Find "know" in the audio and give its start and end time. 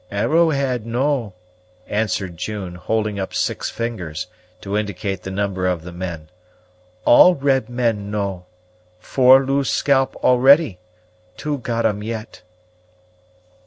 0.83-1.35, 8.09-8.47